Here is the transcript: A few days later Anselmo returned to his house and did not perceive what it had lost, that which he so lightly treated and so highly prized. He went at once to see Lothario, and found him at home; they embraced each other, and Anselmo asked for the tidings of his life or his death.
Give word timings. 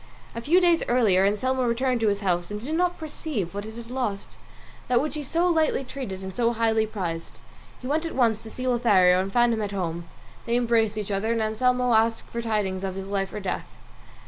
A 0.33 0.41
few 0.41 0.59
days 0.59 0.83
later 0.89 1.27
Anselmo 1.27 1.63
returned 1.67 1.99
to 1.99 2.07
his 2.07 2.21
house 2.21 2.49
and 2.49 2.59
did 2.59 2.73
not 2.73 2.97
perceive 2.97 3.53
what 3.53 3.67
it 3.67 3.75
had 3.75 3.91
lost, 3.91 4.35
that 4.87 4.99
which 4.99 5.13
he 5.13 5.21
so 5.21 5.47
lightly 5.47 5.83
treated 5.83 6.23
and 6.23 6.35
so 6.35 6.53
highly 6.53 6.87
prized. 6.87 7.37
He 7.79 7.85
went 7.85 8.07
at 8.07 8.15
once 8.15 8.41
to 8.41 8.49
see 8.49 8.65
Lothario, 8.67 9.21
and 9.21 9.31
found 9.31 9.53
him 9.53 9.61
at 9.61 9.73
home; 9.73 10.05
they 10.47 10.55
embraced 10.55 10.97
each 10.97 11.11
other, 11.11 11.31
and 11.33 11.39
Anselmo 11.43 11.93
asked 11.93 12.27
for 12.31 12.41
the 12.41 12.49
tidings 12.49 12.83
of 12.83 12.95
his 12.95 13.09
life 13.09 13.31
or 13.31 13.35
his 13.37 13.43
death. 13.43 13.75